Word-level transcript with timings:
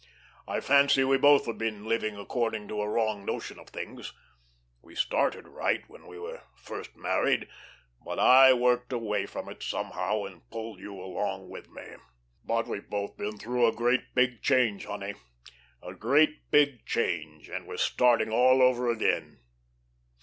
I 0.47 0.61
fancy 0.61 1.03
we 1.03 1.19
both 1.19 1.45
have 1.45 1.59
been 1.59 1.85
living 1.85 2.15
according 2.17 2.67
to 2.69 2.81
a 2.81 2.89
wrong 2.89 3.23
notion 3.23 3.59
of 3.59 3.67
things. 3.67 4.13
We 4.81 4.95
started 4.95 5.47
right 5.47 5.87
when 5.87 6.07
we 6.07 6.17
were 6.17 6.41
first 6.55 6.95
married, 6.95 7.47
but 8.03 8.17
I 8.17 8.51
worked 8.51 8.91
away 8.91 9.27
from 9.27 9.47
it 9.47 9.61
somehow 9.61 10.23
and 10.23 10.49
pulled 10.49 10.79
you 10.79 10.99
along 10.99 11.51
with 11.51 11.69
me. 11.69 11.85
But 12.43 12.65
we've 12.67 12.89
both 12.89 13.15
been 13.15 13.37
through 13.37 13.67
a 13.67 13.71
great 13.75 14.15
big 14.15 14.41
change, 14.41 14.85
honey, 14.85 15.13
a 15.83 15.93
great 15.93 16.49
big 16.49 16.83
change, 16.87 17.47
and 17.47 17.67
we're 17.67 17.77
starting 17.77 18.31
all 18.31 18.63
over 18.63 18.89
again.... 18.89 19.39